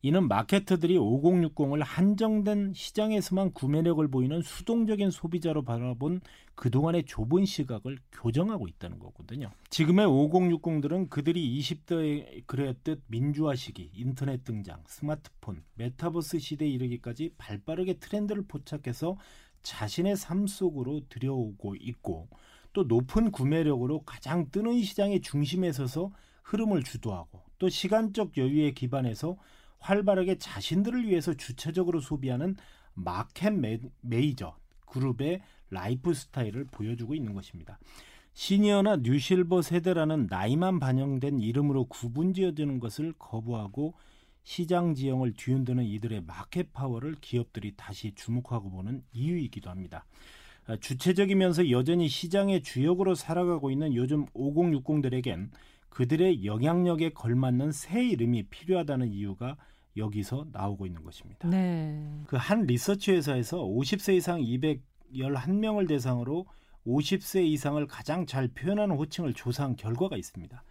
이는 0.01 0.29
마케터들이 0.29 0.97
5060을 0.97 1.83
한정된 1.83 2.73
시장에서만 2.73 3.53
구매력을 3.53 4.07
보이는 4.09 4.41
수동적인 4.43 5.11
소비자로 5.11 5.65
바라본 5.65 6.21
그동안의 6.55 7.05
좁은 7.07 7.45
시각을 7.45 7.99
교정하고 8.13 8.69
있다는 8.69 9.01
거거든요. 9.01 9.51
지금의 9.71 10.07
5060들은 10.07 11.11
그들이 11.11 11.59
20대에 11.59 12.47
그랬듯 12.47 13.03
민주화 13.09 13.57
시기, 13.57 13.91
인터넷 13.93 14.45
등장, 14.45 14.83
스마트폰, 14.87 15.65
메타버스 15.75 16.39
시대에 16.39 16.69
이르기까지 16.69 17.33
발빠르게 17.37 17.95
트렌드를 17.95 18.45
포착해서 18.47 19.17
자신의 19.69 20.17
삶 20.17 20.47
속으로 20.47 21.03
들여오고 21.11 21.77
있고 21.77 22.29
또 22.73 22.85
높은 22.85 23.31
구매력으로 23.31 24.01
가장 24.01 24.51
뜨는 24.51 24.81
시장의 24.83 25.21
중심에 25.21 25.73
서서 25.73 26.11
흐름을 26.45 26.83
주도하고 26.85 27.43
또 27.59 27.69
시간적 27.69 28.39
여유에 28.39 28.71
기반해서 28.71 29.37
활발하게 29.81 30.39
자신들을 30.39 31.07
위해서 31.07 31.35
주체적으로 31.35 32.01
소비하는 32.01 32.57
market 32.95 33.53
major 34.01 34.57
group의 34.87 35.43
라이프 35.69 36.15
스타일을 36.15 36.65
보여주고 36.71 37.15
있는 37.15 37.35
것입니다. 37.35 37.79
시니어나 38.33 38.97
new 39.03 39.22
silver 39.22 39.61
세대라는 39.61 40.29
나이만 40.31 40.81
반영된 40.81 41.41
이름으로 41.41 41.85
구분 41.85 42.33
지어지는 42.33 42.81
것을 42.81 43.13
거부하고 43.19 43.95
시장 44.49 44.95
지형을 44.95 45.35
뒤흔드는 45.35 45.85
이들의 45.85 46.23
market 46.23 46.73
power를 46.73 47.17
기업들이 47.21 47.75
다시 47.77 48.15
주목하고 48.15 48.71
보는 48.71 49.03
이유이기도 49.13 49.69
합니다. 49.69 50.07
주체적이면서 50.81 51.69
여전히 51.69 52.09
시장의 52.09 52.63
주역으로 52.63 53.15
살아가고 53.15 53.71
있는 53.71 53.95
요즘 53.95 54.25
5060들에겐 54.29 55.51
그들의 55.91 56.47
영향력에 56.47 57.11
걸맞는 57.11 57.73
새 57.73 58.03
이름이 58.03 58.45
필요하다는 58.45 59.13
이유가 59.13 59.59
여기서 59.99 60.47
나오고 60.51 60.87
있는 60.87 61.05
것입니다. 61.05 61.47
네. 61.47 62.03
그 62.27 62.39
한 62.39 62.63
리서치 62.63 63.13
회사에서 63.13 63.59
50세 63.59 64.17
이상 64.17 64.41
211명을 64.41 65.87
대상으로 65.87 66.47
50세 66.87 67.45
이상을 67.45 67.87
가장 67.87 68.25
잘 68.25 68.49
표현하는 68.49 68.97
호칭을 68.97 69.35
조사한 69.35 69.77
결과가 69.77 70.17
있습니다. 70.17 70.65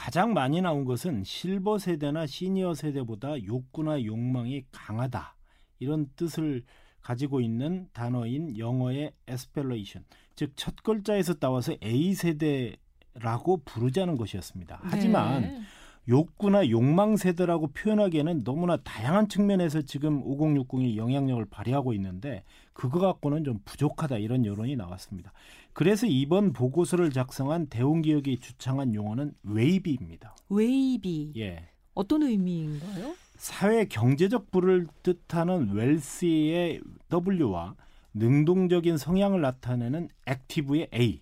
가장 0.00 0.32
많이 0.32 0.62
나온 0.62 0.86
것은 0.86 1.24
실버 1.24 1.76
세대나 1.76 2.26
시니어 2.26 2.72
세대보다 2.72 3.44
욕구나 3.44 4.02
욕망이 4.02 4.64
강하다. 4.72 5.36
이런 5.78 6.08
뜻을 6.16 6.64
가지고 7.02 7.42
있는 7.42 7.86
단어인 7.92 8.56
영어의 8.56 9.12
aspiration, 9.26 10.06
즉 10.36 10.52
첫 10.56 10.76
글자에서 10.82 11.34
따와서 11.34 11.74
A 11.82 12.14
세대 12.14 12.76
세대라고 13.12 13.58
부르자는 13.66 14.16
것이었습니다. 14.16 14.80
하지만 14.82 15.42
네. 15.42 15.60
욕구나 16.08 16.66
욕망 16.70 17.18
세대라고 17.18 17.68
표현하기에는 17.68 18.42
너무나 18.42 18.78
다양한 18.78 19.28
측면에서 19.28 19.82
지금 19.82 20.24
5060이 20.24 20.96
영향력을 20.96 21.44
발휘하고 21.44 21.92
있는데 21.92 22.42
그거 22.72 23.00
갖고는 23.00 23.44
좀 23.44 23.58
부족하다 23.66 24.16
이런 24.16 24.46
여론이 24.46 24.76
나왔습니다. 24.76 25.32
그래서 25.72 26.06
이번 26.06 26.52
보고서를 26.52 27.10
작성한 27.10 27.66
대홍기획이 27.66 28.38
주창한 28.40 28.94
용어는 28.94 29.34
WAVY입니다. 29.44 30.34
WAVY 30.48 31.32
예. 31.36 31.68
어떤 31.94 32.22
의미인가요? 32.22 33.14
사회 33.36 33.84
경제적 33.86 34.50
부를 34.50 34.86
뜻하는 35.02 35.72
웰시의 35.72 36.80
W와 37.12 37.74
능동적인 38.14 38.96
성향을 38.98 39.40
나타내는 39.40 40.08
active의 40.26 40.88
A, 40.94 41.20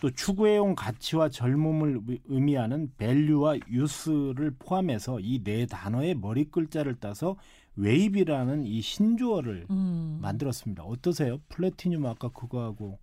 또 0.00 0.10
추구해온 0.10 0.74
가치와 0.74 1.30
젊음을 1.30 2.00
의- 2.08 2.18
의미하는 2.26 2.92
value와 2.98 3.56
youth를 3.70 4.54
포함해서 4.58 5.18
이 5.20 5.42
네 5.42 5.64
단어의 5.66 6.14
머리 6.14 6.44
글자를 6.44 6.96
따서 7.00 7.36
WAVY라는 7.76 8.66
이 8.66 8.80
신조어를 8.80 9.66
음. 9.70 10.18
만들었습니다. 10.20 10.82
어떠세요? 10.84 11.40
플래티늄 11.48 12.04
아까 12.06 12.28
그거하고 12.28 12.98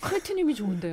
platinum이 0.00 0.54
좋은데요. 0.54 0.92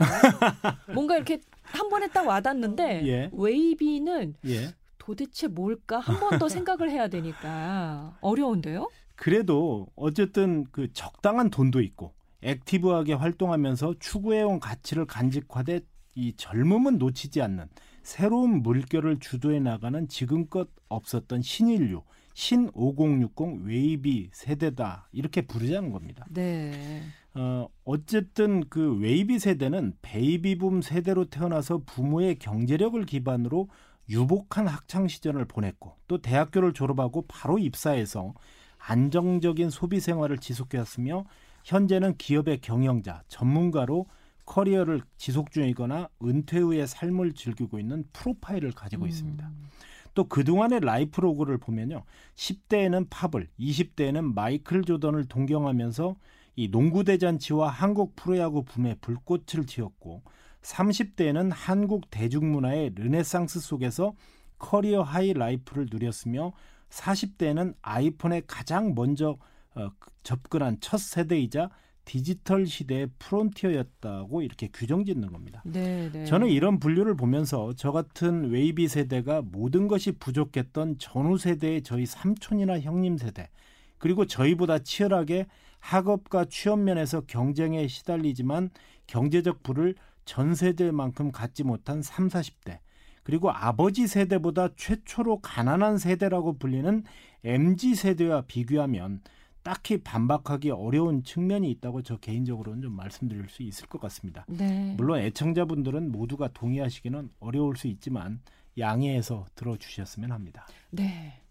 뭔가 0.94 1.16
이렇게 1.16 1.40
한 1.62 1.90
번에 1.90 2.08
딱 2.08 2.26
와닿는데 2.28 3.06
예. 3.08 3.30
WAVY는 3.34 4.36
예. 4.48 4.74
도대체 4.98 5.48
뭘까 5.48 6.00
한 6.00 6.20
번 6.20 6.40
더 6.40 6.48
생각을 6.50 6.90
해야 6.90 7.08
되니까 7.08 8.18
어려운데요. 8.22 8.90
그래도 9.16 9.88
어쨌든 9.96 10.66
그 10.72 10.92
적당한 10.94 11.50
돈도 11.50 11.82
있고 11.82 12.14
active하게 12.42 13.14
활동하면서 13.14 13.96
추구해온 14.00 14.60
가치를 14.60 15.06
간직하되 15.06 15.82
이 16.16 16.34
젊음은 16.36 16.98
놓치지 16.98 17.42
않는 17.42 17.68
새로운 18.04 18.62
물결을 18.64 19.20
주도해 19.20 19.60
나가는 19.60 20.08
지금껏 20.08 20.70
없었던 20.90 21.42
신인류 21.42 22.04
신 22.34 22.70
5060 22.74 23.64
WAVY 23.66 24.30
세대다 24.34 25.08
이렇게 25.12 25.42
부르자는 25.42 25.92
겁니다. 25.92 26.26
네. 26.30 27.02
어, 27.36 27.68
어쨌든 27.84 28.68
그 28.70 28.96
WAVY 28.98 29.40
세대는 29.40 29.94
베이비붐 30.02 30.82
세대로 30.82 31.26
태어나서 31.26 31.82
부모의 31.86 32.38
경제력을 32.38 33.04
기반으로 33.06 33.70
유복한 34.10 34.68
학창 34.68 35.08
시절을 35.08 35.46
보냈고 35.46 35.96
또 36.08 36.20
대학교를 36.20 36.74
졸업하고 36.74 37.26
바로 37.28 37.58
입사해서 37.58 38.34
안정적인 38.78 39.70
소비 39.70 40.00
생활을 40.00 40.38
지속해왔으며 40.38 41.26
현재는 41.64 42.18
기업의 42.18 42.60
경영자, 42.60 43.24
전문가로 43.30 44.08
커리어를 44.46 45.02
지속 45.18 45.52
중이거나 45.52 46.10
은퇴 46.22 46.60
후의 46.60 46.86
삶을 46.86 47.34
즐기고 47.34 47.80
있는 47.80 48.04
프로파일을 48.12 48.74
가지고 48.74 49.08
있습니다. 49.08 49.48
음. 49.48 49.70
또 50.14 50.26
그동안의 50.26 50.82
life 50.82 51.22
log를 51.22 51.58
보면요. 51.58 52.04
10대에는 52.36 53.08
팝을, 53.10 53.48
20대에는 53.58 54.34
마이클 54.34 54.84
조던을 54.84 55.26
동경하면서 55.26 56.16
이 56.56 56.70
농구 56.70 57.04
대잔치와 57.04 57.70
한국 57.70 58.16
프로야구 58.16 58.64
붐에 58.64 58.96
불꽃을 59.02 59.66
튀었고 59.66 60.22
30대에는 60.62 61.52
한국 61.54 62.10
대중문화의 62.10 62.94
르네상스 62.96 63.60
속에서 63.60 64.14
career 64.60 65.02
high 65.02 65.34
life를 65.34 65.88
누렸으며 65.92 66.54
40대에는 66.90 67.74
아이폰에 67.82 68.44
가장 68.48 68.94
먼저 68.96 69.38
어, 69.76 69.90
접근한 70.22 70.78
첫 70.80 71.00
세대이자 71.00 71.70
디지털 72.06 72.68
시대의 72.68 73.10
프론티어였다고 73.18 74.42
이렇게 74.42 74.68
규정짓는 74.68 75.32
겁니다. 75.32 75.64
네, 75.66 76.10
네. 76.12 76.26
저는 76.26 76.50
이런 76.50 76.80
분류를 76.80 77.16
보면서 77.16 77.74
저 77.76 77.92
같은 77.92 78.52
WAVY 78.52 78.88
세대가 78.88 79.42
모든 79.42 79.88
것이 79.88 80.12
부족했던 80.12 80.98
전후 81.00 81.38
세대의 81.38 81.82
저희 81.82 82.06
삼촌이나 82.06 82.80
형님 82.82 83.18
세대 83.18 83.50
그리고 83.98 84.26
저희보다 84.26 84.80
치열하게 84.80 85.48
학업과 85.84 86.46
취업 86.46 86.80
면에서 86.80 87.22
경쟁에 87.22 87.88
시달리지만 87.88 88.70
경제적 89.06 89.64
부를 89.64 89.96
전 90.24 90.56
세대만큼 90.56 91.34
갖지 91.34 91.66
못한 91.66 92.02
3, 92.02 92.30
40대 92.30 92.80
그리고 93.24 93.52
아버지 93.52 94.08
세대보다 94.08 94.70
최초로 94.78 95.42
가난한 95.42 95.98
세대라고 95.98 96.58
불리는 96.58 97.04
MZ 97.44 97.96
세대와 97.96 98.44
비교하면 98.48 99.22
딱히 99.62 99.98
반박하기 99.98 100.72
어려운 100.72 101.24
측면이 101.24 101.70
있다고 101.72 102.02
저 102.02 102.18
개인적으로는 102.18 102.82
좀 102.82 102.94
말씀드릴 102.94 103.50
수 103.50 103.64
있을 103.64 103.88
것 103.88 104.00
같습니다. 104.02 104.46
네. 104.48 104.94
물론 104.98 105.20
애청자분들은 105.20 106.12
모두가 106.12 106.50
동의하시기는 106.50 107.30
어려울 107.40 107.76
수 107.76 107.88
있지만 107.88 108.40
양해해서 108.78 109.46
들어주셨으면 109.56 110.32
합니다. 110.32 110.66
네. 110.92 111.43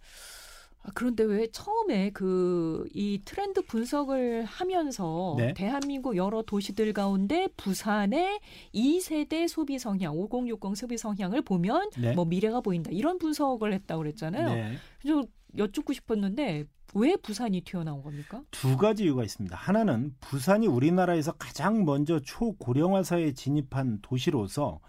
아, 0.83 0.91
그런데 0.95 1.23
왜 1.25 1.49
처음에 1.51 2.11
그 2.11 2.53
이 2.95 3.21
트렌드 3.25 3.63
분석을 3.63 4.45
하면서 4.45 5.35
네. 5.39 5.55
대한민국 5.55 6.17
여러 6.17 6.43
도시들 6.43 6.93
가운데 6.93 7.49
부산의 7.57 8.41
2세대 8.75 9.49
소비 9.49 9.79
성향, 9.79 10.17
5060 10.17 10.77
소비 10.77 10.97
성향을 10.99 11.43
보면 11.43 11.91
네. 11.99 12.15
뭐 12.15 12.25
미래가 12.25 12.61
보인다 12.61 12.91
이런 12.93 13.19
분석을 13.19 13.73
했다고 13.73 14.03
그랬잖아요. 14.03 14.55
네. 14.55 14.77
좀 15.07 15.25
여쭙고 15.57 15.93
싶었는데 15.93 16.65
왜 16.95 17.17
부산이 17.17 17.63
튀어나온 17.63 18.03
겁니까? 18.03 18.43
두 18.51 18.77
가지 18.77 19.05
이유가 19.05 19.25
있습니다. 19.25 19.57
하나는 19.57 20.15
부산이 20.21 20.67
우리나라에서 20.67 21.33
가장 21.33 21.85
먼저 21.85 22.21
초고령화 22.21 23.03
사회에 23.03 23.33
진입한 23.33 24.01
도시로서 24.03 24.81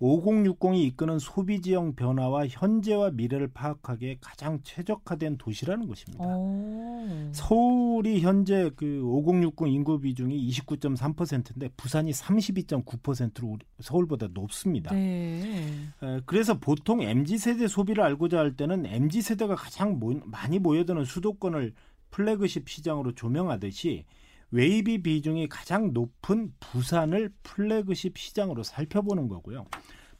5060이 0.00 0.82
이끄는 0.86 1.18
소비 1.18 1.60
지형 1.60 1.94
변화와 1.94 2.46
현재와 2.48 3.10
미래를 3.10 3.48
파악하기에 3.48 4.18
가장 4.20 4.60
최적화된 4.62 5.36
도시라는 5.36 5.86
것입니다. 5.88 6.24
어. 6.26 7.30
서울이 7.32 8.20
현재 8.20 8.70
그 8.76 9.02
5060 9.04 9.68
인구 9.68 10.00
비중이 10.00 10.48
29.3%인데 10.50 11.68
부산이 11.76 12.12
32.9%로 12.12 13.58
서울보다 13.80 14.28
높습니다. 14.32 14.94
네. 14.94 15.88
에, 16.02 16.20
그래서 16.24 16.58
보통 16.58 17.02
MZ 17.02 17.36
세대 17.38 17.68
소비를 17.68 18.02
알고자 18.02 18.38
할 18.38 18.56
때는 18.56 18.86
MZ 18.86 19.20
세대가 19.20 19.54
가장 19.54 19.98
모, 19.98 20.14
많이 20.24 20.58
모여드는 20.58 21.04
수도권을 21.04 21.74
플래그십 22.10 22.68
시장으로 22.68 23.12
조명하듯이 23.12 24.04
WAVY 24.52 25.02
비중이 25.02 25.48
가장 25.48 25.92
높은 25.92 26.52
부산을 26.58 27.32
플래그십 27.42 28.18
시장으로 28.18 28.62
살펴보는 28.62 29.28
거고요. 29.28 29.66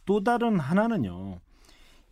또 0.06 0.22
다른 0.22 0.58
하나는요. 0.58 1.40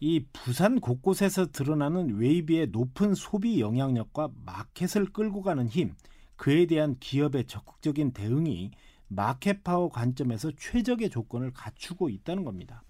이 0.00 0.24
부산 0.32 0.80
곳곳에서 0.80 1.46
드러나는 1.46 2.18
WAVY의 2.18 2.68
높은 2.68 3.14
소비 3.14 3.60
영향력과 3.60 4.30
market을 4.44 5.06
끌고 5.06 5.42
가는 5.42 5.68
힘, 5.68 5.94
그에 6.36 6.66
대한 6.66 6.96
기업의 7.00 7.46
적극적인 7.46 8.12
대응이 8.12 8.70
market 9.08 9.64
power 9.64 9.88
관점에서 9.88 10.52
최적의 10.56 11.10
조건을 11.10 11.52
갖추고 11.52 12.10
있다는 12.10 12.44
겁니다. 12.44 12.84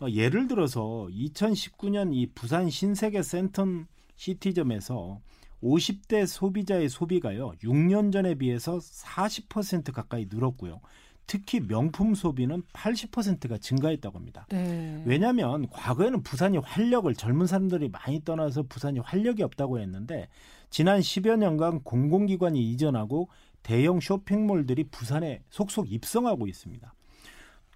어, 0.00 0.08
예를 0.08 0.48
들어서 0.48 1.08
2019년 1.10 2.14
이 2.14 2.26
부산 2.34 2.70
신세계 2.70 3.20
센텀 3.20 3.86
시티점에서 4.16 5.20
50대 5.62 6.26
소비자의 6.26 6.88
소비가요. 6.88 7.52
6년 7.62 8.12
전에 8.12 8.34
비해서 8.34 8.78
40% 8.78 9.92
가까이 9.92 10.26
늘었고요. 10.30 10.80
특히 11.26 11.60
명품 11.60 12.16
소비는 12.16 12.62
80%가 12.72 13.58
증가했다고 13.58 14.18
합니다. 14.18 14.46
네. 14.50 15.00
왜냐하면 15.06 15.68
과거에는 15.68 16.24
부산이 16.24 16.58
활력을 16.58 17.14
젊은 17.14 17.46
사람들이 17.46 17.88
많이 17.88 18.24
떠나서 18.24 18.64
부산이 18.64 18.98
활력이 18.98 19.42
없다고 19.44 19.78
했는데 19.78 20.28
지난 20.70 20.98
10여 20.98 21.36
년간 21.36 21.84
공공기관이 21.84 22.60
이전하고 22.72 23.28
대형 23.62 24.00
쇼핑몰들이 24.00 24.84
부산에 24.90 25.42
속속 25.50 25.92
입성하고 25.92 26.48
있습니다. 26.48 26.92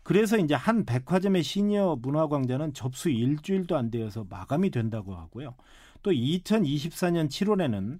그래서 0.02 0.36
이제 0.36 0.54
한 0.54 0.84
백화점의 0.84 1.44
시니어 1.44 1.98
문화광장은 2.02 2.74
접수 2.74 3.08
일주일도 3.08 3.76
안 3.76 3.90
되어서 3.90 4.26
마감이 4.28 4.70
된다고 4.70 5.14
하고요. 5.14 5.54
또 6.04 6.12
2024년 6.12 7.28
7월에는 7.28 7.98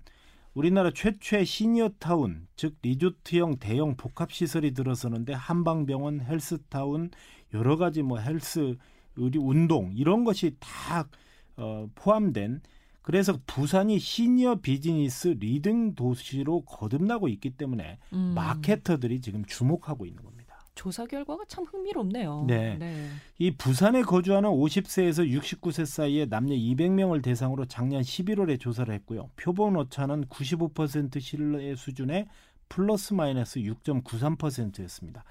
우리나라 0.52 0.90
최초의 0.92 1.46
시니어타운, 1.46 2.46
즉 2.54 2.76
리조트형 2.82 3.56
대형 3.58 3.96
복합시설이 3.96 4.74
들어서는데 4.74 5.32
한방병원, 5.32 6.20
헬스타운, 6.20 7.10
여러 7.54 7.76
가지 7.76 8.02
뭐 8.02 8.18
헬스, 8.18 8.76
의료, 9.16 9.38
운동 9.38 9.92
이런 9.96 10.22
것이 10.22 10.54
다 10.60 11.08
어, 11.56 11.88
포함된 11.94 12.60
그래서 13.00 13.38
부산이 13.46 13.98
시니어 13.98 14.56
비즈니스 14.56 15.28
leading 15.28 15.94
도시로 15.94 16.60
거듭나고 16.62 17.28
있기 17.28 17.50
때문에 17.50 17.98
음. 18.12 18.32
마케터들이 18.34 19.20
지금 19.22 19.44
주목하고 19.44 20.04
있는 20.04 20.22
겁니다. 20.22 20.33
조사 20.74 21.06
결과가 21.06 21.44
참 21.48 21.64
흥미롭네요. 21.64 22.44
네. 22.46 22.76
네. 22.78 23.08
이 23.38 23.52
부산에 23.52 24.02
거주하는 24.02 24.50
50세에서 24.50 25.40
69세 25.40 25.86
사이의 25.86 26.28
남녀 26.28 26.54
200명을 26.54 27.22
대상으로 27.22 27.66
작년 27.66 28.02
11월에 28.02 28.60
조사를 28.60 28.92
했고요. 28.94 29.30
표본 29.36 29.76
오차는 29.76 30.26
95% 30.26 31.20
신뢰 31.20 31.74
수준의 31.76 32.26
플러스 32.68 33.14
마이너스 33.14 33.60
6.93%였습니다. 33.60 35.24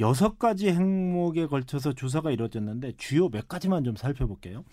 여섯 0.00 0.38
가지 0.38 0.68
행목에 0.68 1.46
걸쳐서 1.46 1.92
조사가 1.92 2.30
이루어졌는데 2.30 2.94
주요 2.96 3.28
몇 3.28 3.48
가지만 3.48 3.84
좀 3.84 3.94
살펴볼게요. 3.94 4.64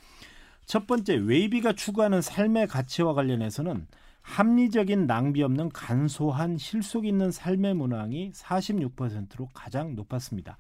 첫 0.66 0.88
번째, 0.88 1.16
웨이비가 1.16 1.74
추구하는 1.74 2.22
삶의 2.22 2.68
가치와 2.68 3.14
관련해서는 3.14 3.88
합리적인 4.26 5.06
낭비 5.06 5.44
없는 5.44 5.70
간소한 5.70 6.58
실속 6.58 7.06
있는 7.06 7.30
삶의 7.30 7.76
문항이 7.76 8.32
46%로 8.32 9.50
가장 9.54 9.96
높았습니다. 9.96 10.58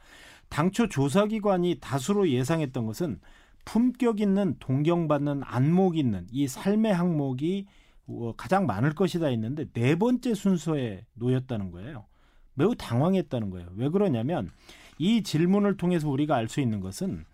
당초 0.49 0.87
조사기관이 0.87 1.79
다수로 1.81 2.29
예상했던 2.29 2.85
것은 2.85 3.19
품격 3.65 4.21
있는 4.21 4.55
동경받는 4.59 5.41
안목 5.43 5.97
있는 5.97 6.27
이 6.31 6.47
삶의 6.47 6.93
항목이 6.93 7.65
어, 8.07 8.33
가장 8.37 8.67
많을 8.67 8.93
것이다 8.93 9.25
했는데 9.25 9.65
네 9.73 9.95
번째 9.95 10.35
순서에 10.35 11.03
놓였다는 11.15 11.71
거예요. 11.71 12.05
매우 12.53 12.75
당황했다는 12.75 13.49
거예요. 13.49 13.67
왜 13.75 13.89
그러냐면 13.89 14.51
이 14.99 15.23
질문을 15.23 15.75
통해서 15.75 16.07
우리가 16.07 16.35
알 16.35 16.47
수 16.47 16.61
있는 16.61 16.81
것은 16.81 17.25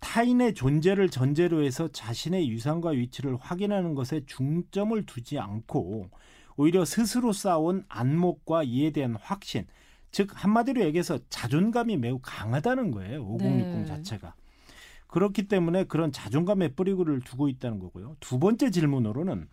타인의 0.00 0.54
존재를 0.54 1.08
전제로 1.08 1.62
해서 1.62 1.88
자신의 1.88 2.48
유산과 2.50 2.90
위치를 2.90 3.36
확인하는 3.36 3.94
것에 3.94 4.22
중점을 4.26 5.04
두지 5.06 5.38
않고 5.38 6.10
오히려 6.56 6.84
스스로 6.84 7.32
쌓아온 7.32 7.84
안목과 7.88 8.62
이에 8.64 8.90
대한 8.90 9.16
확신, 9.20 9.66
즉 10.10 10.30
한마디로 10.32 10.82
얘기해서 10.82 11.18
자존감이 11.28 11.96
매우 11.96 12.18
강하다는 12.20 12.90
거예요. 12.90 13.22
5060 13.22 13.78
네. 13.78 13.84
자체가. 13.84 14.34
그렇기 15.06 15.48
때문에 15.48 15.84
그런 15.84 16.12
자존감의 16.12 16.74
뿌리를 16.74 17.20
두고 17.20 17.48
있다는 17.48 17.78
거고요. 17.78 18.16
두 18.20 18.38
번째 18.38 18.70
질문으로는 18.70 19.48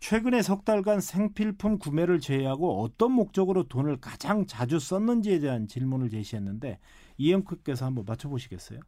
최근에 0.00 0.42
석 0.42 0.64
달간 0.64 1.00
생필품 1.00 1.78
구매를 1.78 2.20
제외하고 2.20 2.82
어떤 2.82 3.12
목적으로 3.12 3.64
돈을 3.64 3.98
가장 4.00 4.46
자주 4.46 4.78
썼는지에 4.78 5.38
대한 5.40 5.68
질문을 5.68 6.10
제시했는데 6.10 6.78
이영크께서 7.16 7.86
한번 7.86 8.04
맞춰보시겠어요? 8.06 8.80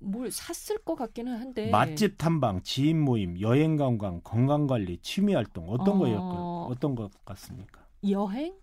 뭘 0.00 0.30
샀을 0.30 0.78
것 0.84 0.94
같기는 0.94 1.40
한데 1.40 1.70
맛집 1.70 2.18
탐방, 2.18 2.62
지인 2.62 3.00
모임, 3.00 3.40
여행 3.40 3.76
관광, 3.76 4.20
건강 4.22 4.66
관리, 4.66 4.98
취미 4.98 5.34
활동 5.34 5.68
어떤 5.68 5.96
어. 5.96 5.98
거였 5.98 6.70
어떤 6.70 6.94
것 6.94 7.10
같습니까? 7.24 7.80
여행, 8.08 8.54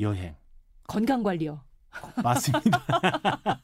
여행 0.00 0.34
건강 0.88 1.22
관리요. 1.22 1.60
맞습니다. 2.22 2.80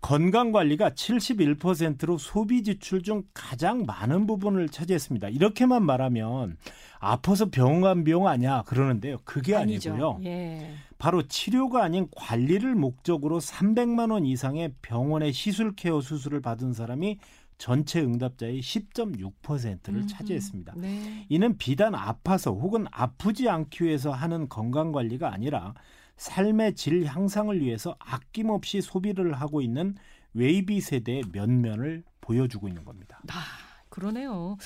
건강 0.00 0.52
관리가 0.52 0.90
71%로 0.90 2.18
소비 2.18 2.62
지출 2.62 3.02
중 3.02 3.22
가장 3.32 3.84
많은 3.86 4.26
부분을 4.26 4.68
차지했습니다. 4.68 5.30
이렇게만 5.30 5.82
말하면 5.82 6.58
아파서 6.98 7.46
병원 7.46 7.80
간 7.80 8.04
비용 8.04 8.28
아니야 8.28 8.62
그러는데요. 8.66 9.16
그게 9.24 9.56
아니죠. 9.56 9.92
아니고요. 9.92 10.20
예. 10.24 10.70
바로 11.04 11.20
치료가 11.28 11.84
아닌 11.84 12.08
관리를 12.16 12.74
목적으로 12.74 13.38
300만 13.38 14.10
원 14.10 14.24
이상의 14.24 14.72
병원의 14.80 15.34
시술 15.34 15.76
케어 15.76 16.00
수술을 16.00 16.40
받은 16.40 16.72
사람이 16.72 17.18
전체 17.58 18.00
응답자의 18.00 18.62
10.6%를 18.62 19.96
음, 19.96 20.06
차지했습니다. 20.06 20.72
네. 20.78 21.26
이는 21.28 21.58
비단 21.58 21.94
아파서 21.94 22.52
혹은 22.52 22.86
아프지 22.90 23.50
않기 23.50 23.84
위해서 23.84 24.12
하는 24.12 24.48
건강 24.48 24.92
관리가 24.92 25.30
아니라 25.30 25.74
삶의 26.16 26.74
질 26.74 27.04
향상을 27.04 27.60
위해서 27.60 27.94
아낌없이 27.98 28.80
소비를 28.80 29.34
하고 29.34 29.60
있는 29.60 29.96
WAVY 30.32 30.80
세대의 30.80 31.24
면면을 31.32 32.02
보여주고 32.22 32.66
있는 32.66 32.82
겁니다. 32.82 33.20
아, 33.28 33.42
그러네요. 33.90 34.56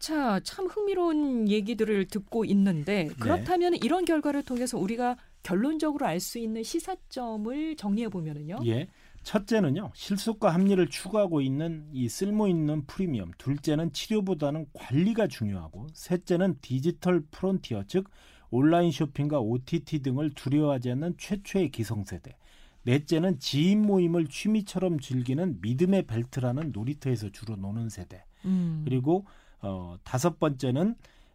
자, 0.00 0.40
참 0.40 0.66
흥미로운 0.66 1.48
얘기들을 1.48 2.08
듣고 2.08 2.44
있는데 2.46 3.04
네. 3.04 3.14
그렇다면 3.20 3.76
이런 3.76 4.04
결과를 4.04 4.42
통해서 4.42 4.76
우리가 4.76 5.16
결론적으로 5.44 6.06
알 6.06 6.18
수 6.18 6.38
있는 6.38 6.64
시사점을 6.64 7.76
정리해 7.76 8.08
보면은요. 8.08 8.58
예. 8.66 8.88
첫째는요, 9.22 9.92
실속과 9.94 10.52
합리를 10.52 10.86
추구하고 10.88 11.40
있는 11.40 11.88
이 11.92 12.08
쓸모 12.08 12.48
있는 12.48 12.84
프리미엄. 12.86 13.30
둘째는 13.38 13.92
치료보다는 13.92 14.66
관리가 14.72 15.28
중요하고, 15.28 15.86
셋째는 15.94 16.58
디지털 16.60 17.22
프론티어, 17.30 17.84
즉 17.86 18.10
온라인 18.50 18.90
쇼핑과 18.90 19.40
OTT 19.40 20.00
등을 20.00 20.30
두려워하지 20.30 20.90
않는 20.92 21.14
최초의 21.18 21.70
기성세대. 21.70 22.36
넷째는 22.82 23.38
지인 23.38 23.82
모임을 23.82 24.26
취미처럼 24.26 25.00
즐기는 25.00 25.58
믿음의 25.62 26.02
벨트라는 26.06 26.72
놀이터에서 26.72 27.30
주로 27.30 27.56
노는 27.56 27.88
세대. 27.88 28.24
음. 28.44 28.82
그리고 28.84 29.26
어, 29.60 29.96
다섯 30.04 30.38
번째는 30.38 30.94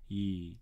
이 0.09 0.55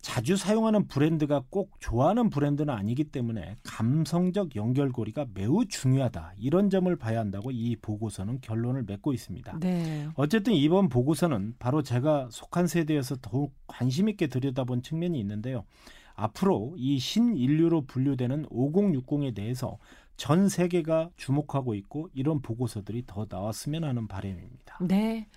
자주 0.00 0.36
사용하는 0.36 0.86
브랜드가 0.86 1.42
꼭 1.50 1.76
좋아하는 1.78 2.30
브랜드는 2.30 2.72
아니기 2.72 3.04
때문에 3.04 3.56
감성적 3.62 4.56
연결고리가 4.56 5.26
매우 5.34 5.66
중요하다. 5.66 6.34
이런 6.38 6.70
점을 6.70 6.94
봐야 6.96 7.20
한다고 7.20 7.50
이 7.50 7.76
보고서는 7.76 8.40
결론을 8.40 8.84
맺고 8.84 9.12
있습니다. 9.12 9.58
네. 9.60 10.08
어쨌든 10.14 10.54
이번 10.54 10.88
보고서는 10.88 11.54
바로 11.58 11.82
제가 11.82 12.28
속한 12.30 12.66
세대여서 12.66 13.16
더욱 13.20 13.54
관심 13.66 14.08
있게 14.08 14.26
들여다본 14.26 14.82
측면이 14.82 15.18
있는데요. 15.20 15.64
앞으로 16.14 16.74
이 16.76 16.98
신인류로 16.98 17.82
분류되는 17.86 18.46
5060에 18.46 19.34
대해서 19.34 19.78
전 20.16 20.48
세계가 20.48 21.10
주목하고 21.16 21.74
있고 21.74 22.08
이런 22.12 22.42
보고서들이 22.42 23.04
더 23.06 23.26
나왔으면 23.28 23.84
하는 23.84 24.06
바람입니다. 24.06 24.78
네. 24.82 25.28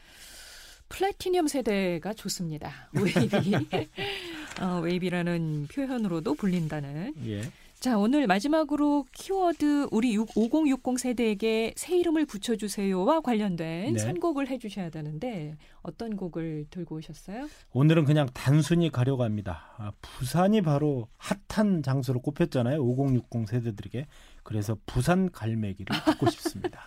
플래티늄 0.90 1.48
세대가 1.48 2.14
좋습니다. 2.14 2.90
WAVY. 2.94 3.68
어, 4.62 4.80
WAVY라는 4.82 5.68
표현으로도 5.74 6.36
불린다는. 6.36 7.14
예. 7.28 7.42
자, 7.80 7.98
오늘 7.98 8.28
마지막으로 8.28 9.06
키워드 9.12 9.90
우리 9.92 10.14
6, 10.14 10.30
5060 10.38 10.98
세대에게 10.98 11.74
새 11.76 11.98
이름을 11.98 12.26
붙여주세요와 12.26 13.20
관련된 13.20 13.94
네. 13.94 14.00
선곡을 14.00 14.48
해주셔야 14.48 14.90
되는데 14.90 15.58
어떤 15.82 16.16
곡을 16.16 16.68
들고 16.70 16.96
오셨어요? 16.96 17.50
오늘은 17.74 18.06
그냥 18.06 18.30
단순히 18.34 18.90
가려고 18.90 19.24
합니다. 19.24 19.74
아, 19.78 19.92
부산이 20.02 20.62
바로 20.62 21.10
핫한 21.50 21.84
장소로 21.84 22.22
꼽혔잖아요. 22.22 22.80
5060 22.82 23.50
세대들에게. 23.50 24.08
그래서 24.44 24.78
부산 24.86 25.30
갈매기를 25.30 25.94
듣고 26.06 26.30
싶습니다. 26.32 26.84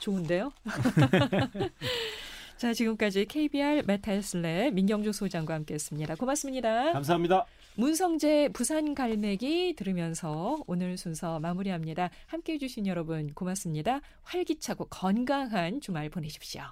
좋은데요? 0.00 0.50
자, 2.60 2.74
지금까지 2.74 3.24
KBR 3.24 3.84
메탈슬랩 3.86 4.72
민경주 4.74 5.14
소장과 5.14 5.54
함께했습니다. 5.54 6.16
고맙습니다. 6.16 6.92
감사합니다. 6.92 7.46
문성재 7.76 8.50
부산 8.52 8.94
갈매기 8.94 9.76
들으면서 9.78 10.62
오늘 10.66 10.98
순서 10.98 11.40
마무리합니다. 11.40 12.10
함께해 12.26 12.58
주신 12.58 12.86
여러분 12.86 13.32
고맙습니다. 13.32 14.02
활기차고 14.24 14.88
건강한 14.90 15.80
주말 15.80 16.10
보내십시오. 16.10 16.64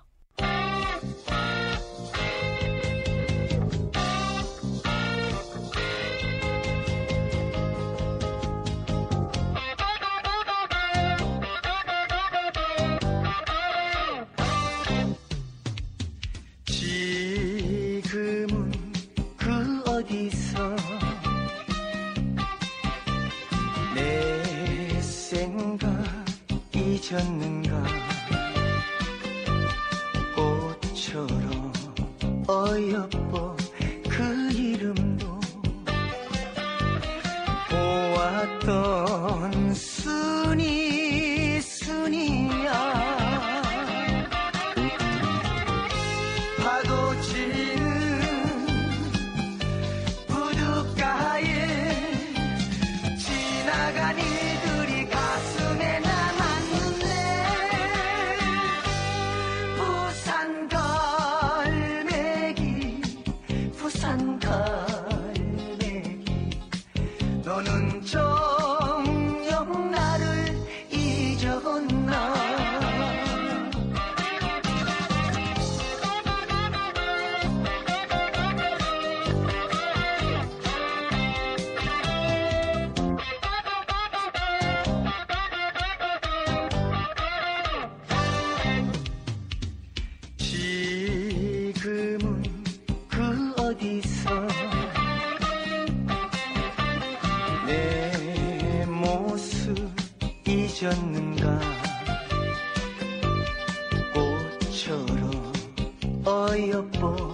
어 32.98 33.37
여보 106.66 107.27